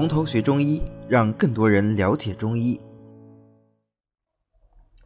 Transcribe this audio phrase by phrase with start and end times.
[0.00, 2.80] 从头学中医，让更多人了解中医。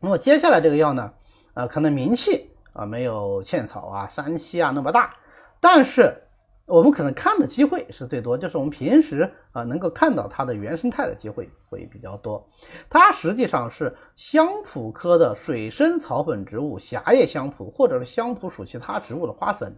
[0.01, 1.13] 那么接下来这个药呢，
[1.55, 5.17] 呃，可能名气啊没有茜草啊、三七啊那么大，
[5.59, 6.17] 但是
[6.67, 12.49] 我们可能看的机会是最多，就是我们平时啊能够看到它的原生态的机会会比较多。
[12.89, 19.77] 它实际上是香蒲科的水生草本植物狭叶香蒲，或者是香蒲属其他植物的花粉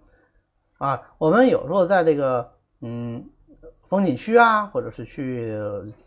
[0.76, 1.00] 啊。
[1.16, 2.52] 我们有时候在这个
[2.82, 3.30] 嗯。
[3.88, 5.56] 风景区啊，或者是去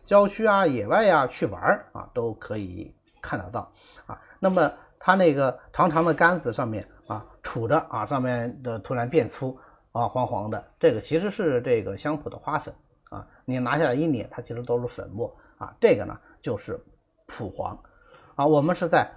[0.05, 1.61] 郊区啊、野外呀去玩
[1.93, 3.71] 啊，都可以看得到
[4.05, 4.19] 啊。
[4.39, 9.57] 那么它那个长长的杆子上面啊，杵着啊，上面的突然变粗
[9.93, 12.73] 啊，黄黄的，这个其实是这个香蒲的花粉
[13.09, 13.25] 啊。
[13.45, 15.73] 你拿下来一捻，它其实都是粉末啊。
[15.79, 16.83] 这个呢就是
[17.27, 17.79] 蒲黄
[18.35, 18.45] 啊。
[18.45, 19.09] 我们是在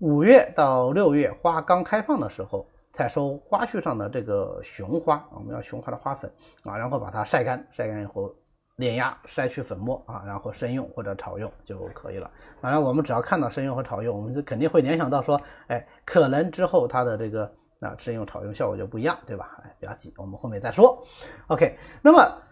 [0.00, 2.66] 五月到六月花刚开放的时候。
[2.92, 6.30] 采收花序上的这个雄花，我们要雄花的花粉
[6.62, 8.34] 啊，然后把它晒干，晒干以后
[8.76, 12.30] 碾压筛去粉末啊，然后生用或者炒用就可以了。
[12.60, 17.50] 当然，我们只要看到生用和炒用，我们就肯定会联想到说，哎，可能之后它的这个
[17.80, 19.58] 啊生用炒用效果就不一样，对吧？
[19.64, 21.02] 哎，不要急，我们后面再说。
[21.46, 22.42] OK，那么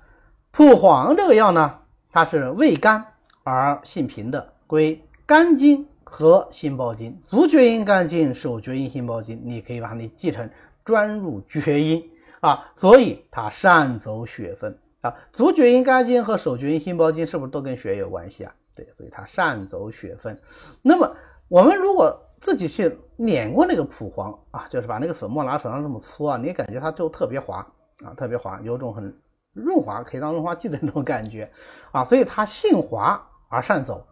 [0.53, 3.05] 蒲黄这个药呢，它是味甘
[3.45, 5.86] 而性平的，归肝经。
[6.11, 10.50] 和心包经，足厥阴肝经、手厥阴心包经，你可以把它记成
[10.84, 12.02] 专入厥阴
[12.41, 15.14] 啊，所以它善走血分啊。
[15.33, 18.52] 足厥阴肝经和手厥阴心包经是不是都跟血有关系啊？
[18.75, 20.39] 对，所以它善走血分。
[20.83, 21.14] 那么
[21.47, 27.58] 我们如果自己去碾过那个蒲黄啊，就是把那个粉末拿手上这么搓啊，你感觉它就特别滑
[28.05, 29.17] 啊，特别滑，有种很
[29.52, 31.48] 润滑，可以当润滑剂的那种感觉
[31.92, 34.05] 啊，所以它性滑而善走。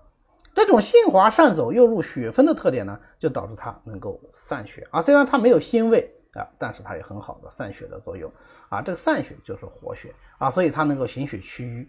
[0.64, 5.00] 这种性滑善走又入血分的特点呢，就导致它能够散血啊。
[5.00, 8.30] 虽然它没有腥味啊，但是它有很好的散血的作用
[8.68, 8.82] 啊。
[8.82, 11.88] 这个散血就是活血啊，所以它能够行血祛瘀。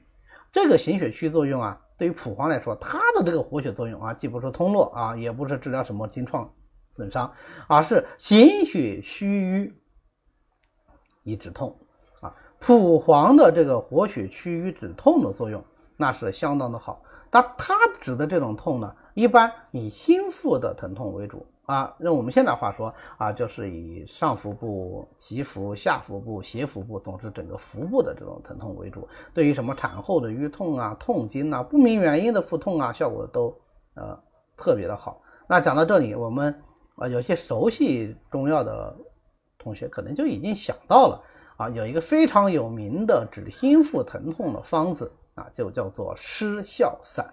[0.52, 6.52] 这个行血祛作用啊，对于蒲黄来说，它的这个活血作用啊，既不是通络啊，也不是治疗什么经创
[6.96, 7.34] 损伤，
[7.68, 9.74] 而是行血祛瘀
[11.24, 11.78] 以止痛
[12.22, 12.36] 啊。
[12.60, 15.64] 蒲黄的这个活血祛瘀止痛的作用，
[15.98, 17.04] 那是相当的好。
[17.32, 21.96] 那它指的这种痛呢，一般以心腹的疼痛为主啊。
[22.00, 29.08] 用我们现在话说啊，就是以上腹部、脐腹、下腹部、胁腹部，总之整个腹部的这种疼痛为主。
[29.34, 33.56] 对于什么产后的瘀痛啊、痛经啊、不明原因的腹痛啊，效果都
[33.94, 34.20] 呃
[34.58, 35.22] 特别的好。
[35.48, 36.64] 那讲到这里，我们
[36.96, 38.96] 啊有些熟悉中药的
[39.60, 41.24] 同学可能就已经想到了
[41.58, 45.12] 啊，有一个非常有名的治心腹疼痛的方子。
[45.40, 47.26] 啊，就叫做失效散，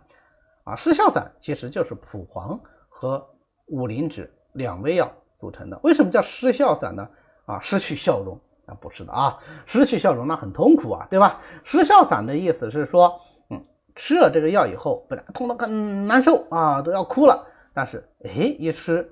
[0.65, 2.59] 啊，失效散其实就是蒲黄
[2.89, 3.29] 和
[3.67, 5.79] 五灵脂两味药组成的。
[5.83, 7.09] 为什么叫失效散呢？
[7.47, 11.41] 啊，失去笑容啊，不是的啊，失去笑容那很痛苦啊，对吧？
[11.65, 13.65] 失效散的意思是说，嗯，
[13.95, 19.09] 吃了这个药以后，本来痛得很难受啊，都要哭了，但是哎，一吃，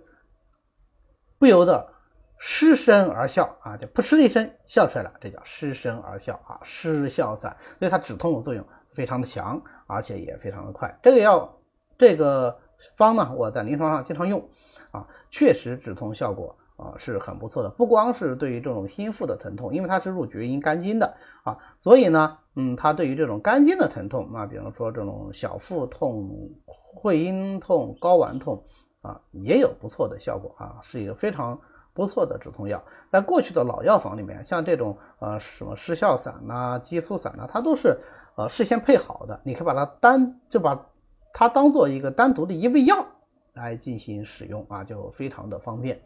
[1.39, 1.93] 不由得
[2.39, 8.67] 失声而笑啊，就噗嗤一声笑出来了，这叫失声而笑啊，失效散，所以它止痛的作用。
[8.95, 10.97] 非常的强，而且也非常的快。
[11.03, 11.53] 这个药，
[11.99, 12.57] 这个
[12.97, 14.49] 方呢，我在临床上经常用，
[14.91, 17.69] 啊，确实止痛效果啊是很不错的。
[17.71, 26.31] 不光是对于这种心腹的疼痛，因为它是入厥阴肝经的啊，所以呢，嗯，它对于这种肝经的疼痛，那比如说这种小腹痛、
[26.67, 28.63] 会阴痛、睾丸痛
[29.03, 31.59] 啊，也有不错的效果啊，是一个非常
[31.93, 32.83] 不错的止痛药。
[33.11, 37.99] 在过去的老药房里面，像这种呃什么失效散呐、激素散呐，它都是。
[38.37, 40.87] 呃，事先配好的，你可以把它单就把
[41.33, 43.07] 它当做一个单独的一味药
[43.53, 46.01] 来进行使用啊，就非常的方便。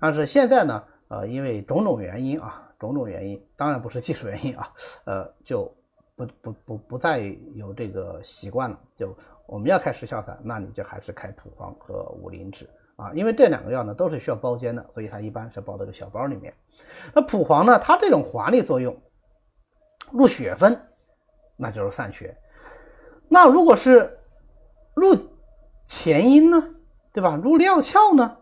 [0.00, 4.72] 但是现在呢，呃，因为种种原因啊，种种原因，当然不是技术原因啊，
[5.04, 5.70] 呃，就
[6.14, 7.20] 不不不不再
[7.54, 8.80] 有这个习惯了。
[8.96, 9.14] 就
[9.46, 12.66] 我们要开失效散，那你就还是开蒲黄和五灵脂
[12.96, 16.54] 啊，因为这两个药呢都是需要包煎的，所以它一般是包在个小包里面。
[17.14, 18.98] 那蒲黄呢，它这种华丽作用
[20.10, 20.80] 入血分。
[21.56, 22.36] 那就是散血。
[23.28, 24.18] 那如果是
[24.94, 25.16] 入
[25.84, 26.74] 前阴呢，
[27.12, 27.36] 对吧？
[27.36, 28.36] 入尿窍呢，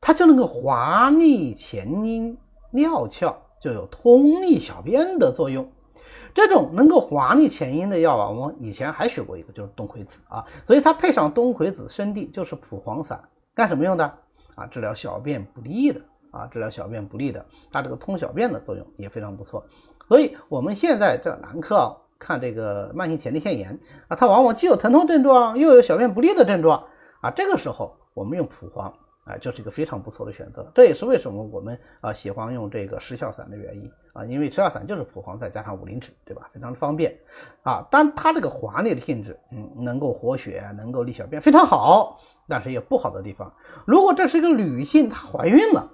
[0.00, 2.36] 它就能够滑逆前阴
[2.70, 5.70] 尿窍，就有通利小便的作用。
[6.34, 10.44] 这种能够滑逆前阴的药啊，我们以前还学过一个，就是冬葵子啊。
[10.64, 13.22] 所以它配上冬葵子生地，就是蒲黄散，
[13.54, 14.04] 干什么用的
[14.54, 14.66] 啊？
[14.66, 19.64] 治疗小便不利的啊，治疗小便不利的，它这个通小便的作用也非常不错。
[20.08, 21.96] 所以我们现在这男科啊。
[22.18, 23.78] 看这个慢性前列腺炎
[24.08, 26.84] 啊，它往往既有疼痛症状，又有小便不利的症状
[27.20, 27.30] 啊。
[27.30, 28.92] 这个时候，我们用蒲黄
[29.24, 30.70] 啊，就是一个非常不错的选择。
[30.74, 36.50] 这也是为什么我们啊喜欢用这个失效散的原因啊，因为失效散就是蒲黄再加上五灵脂，对吧？
[36.52, 37.16] 非常的方便
[37.62, 37.86] 啊。
[37.90, 42.18] 但它这个滑腻的性质，嗯，能够活血，能够利小便，非常好。
[42.50, 43.52] 但是也不好的地方，
[43.86, 45.90] 如果这是一个女性，她怀孕了，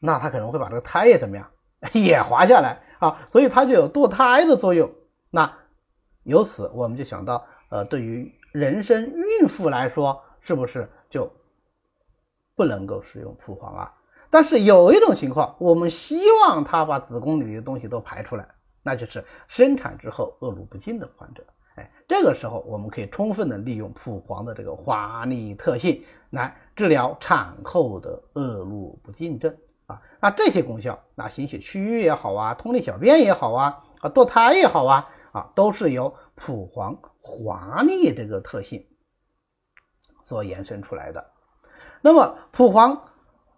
[0.00, 1.50] 那她可能会把这个胎也怎么样，
[1.92, 4.88] 也滑下来啊，所以它就有堕胎的作用。
[5.30, 5.52] 那
[6.24, 9.04] 由此我们就想到，呃，对于人生
[9.40, 11.30] 孕妇来说，是不是就？
[12.56, 13.94] 不能够使用蒲黄啊，
[14.28, 18.46] 但是有一种情况，我们希望它把子宫里的东西都排出来，
[18.82, 21.42] 那就是生产之后恶露不尽的患者。
[21.76, 29.56] 哎，这个时候我们可以充分的利用蒲黄的这个滑腻特性来治疗产后的恶露不尽症
[29.86, 30.02] 啊。
[30.20, 38.86] 那这些功效，那心血祛瘀也好啊，通利小便也好啊，啊堕胎也好啊，啊都是由蒲黄滑腻这个特性
[40.24, 41.24] 所延伸出来的。
[42.02, 43.02] 那么蒲黄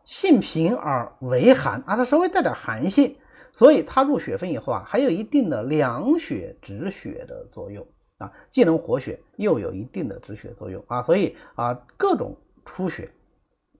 [0.04, 3.16] 性平而微寒啊，它稍微带点寒性，
[3.52, 7.86] 所以它入血分以后啊，还有一定的凉血止血的作用
[8.18, 13.12] 啊，既能活血，又有一定的止血作用啊，所以啊，各种出血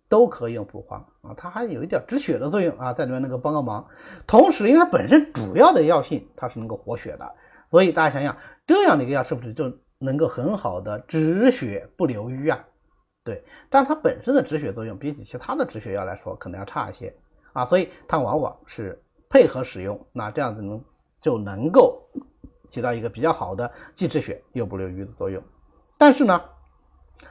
[0.08, 3.88] 都可以用蒲黄啊，它还有一点止血的作用啊，在里面能够帮个忙。
[4.26, 7.34] 同时，因为它本身主要的药性它是能够活血的，
[7.72, 8.36] 所以大家想想，
[8.66, 12.62] 这样的一个药是不是就能够很好的止血不留瘀啊？
[13.24, 17.16] 对，但它本身的止血作用比起其他的止血药来说，可能要差一些
[17.54, 20.84] 啊，所以它往往是配合使用，那这样子能
[21.22, 21.98] 就能够
[22.68, 25.42] 起到一个比较好的既止血又不留瘀的作用。
[25.96, 26.42] 但是呢，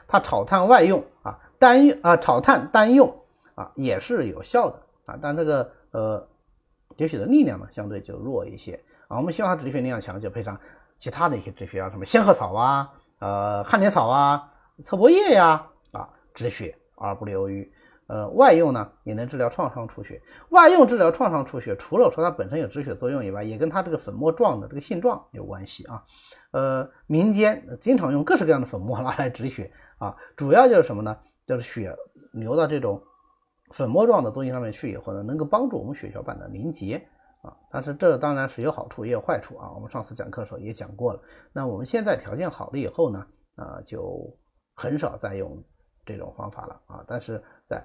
[0.08, 3.22] 它炒炭外用啊，单用啊炒炭单用
[3.54, 6.28] 啊也是有效的啊，但这个呃
[6.96, 8.82] 止血的力量呢相对就弱一些
[9.12, 9.18] 啊。
[9.18, 10.58] 我们希望它止血力量强，就配上
[10.98, 15.66] 其他的一些止血药，什么仙鹤草啊、呃旱莲草啊、侧柏叶呀。
[15.92, 17.70] 啊止血而不留瘀，
[18.06, 20.18] 呃，外用呢也能治疗创伤出血。
[20.48, 26.02] 外用治疗创伤出血，除了说它本身有止血作用以外，也跟它这个粉末状的这个性状有关系啊。
[26.52, 31.18] 呃，民间经常用各式各样的粉末拿来止血啊，主要就是什么呢？
[31.44, 31.94] 就是血
[32.32, 33.02] 流到这种
[33.72, 37.06] 粉末状的东西上面去以后呢，能够帮助我们血小板的凝结
[37.42, 37.54] 啊。
[37.70, 39.70] 但是这当然是有好处也有坏处啊。
[39.74, 41.22] 我们上次讲课的时候也讲过了。
[41.52, 44.36] 那我们现在条件好了以后呢，啊，就
[44.74, 45.62] 很少再用。
[46.04, 47.80] 这种方法了啊，但是在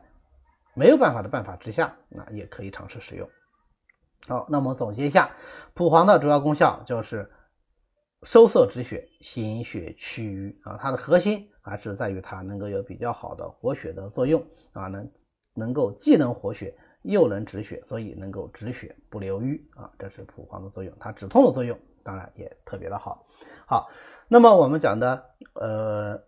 [0.73, 3.29] 没有办法的办法之下，那也可以尝试使用。
[4.27, 5.29] 好，那么总结一下，
[5.75, 7.31] 蒲黄的主要功效就是
[8.23, 14.43] 收涩止血、行血祛瘀啊，它的核心还是在于它能够有比较好的活血的作用
[14.73, 15.11] 啊，能
[15.53, 16.75] 能够既能活血
[17.07, 20.93] 又能止血，所以能够止血不留瘀啊，这是蒲黄的作用。
[20.99, 23.25] 它止痛的作用当然也特别的好。
[23.65, 23.89] 好，
[24.27, 26.23] 那么我们讲的呃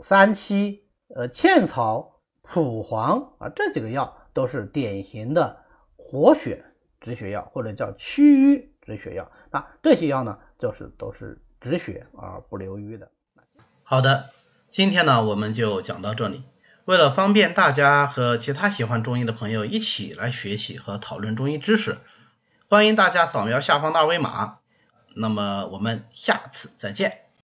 [0.00, 0.84] 三七。
[1.14, 5.56] 呃，茜草、蒲黄啊，这几个药都是典型的
[5.94, 6.64] 活血
[7.00, 9.30] 止血药，或者叫祛瘀止血药。
[9.52, 13.08] 那这些药呢，就是都是止血而不留瘀的。
[13.84, 14.30] 好的，
[14.68, 16.42] 今天呢，我们就讲到这里。
[16.86, 21.98] 为了方便大家和其他喜欢中医的朋友一起来学习和讨论中医知识，
[22.68, 24.58] 欢迎大家扫描下方的二维码。
[25.12, 27.25] 那么我们下次再见。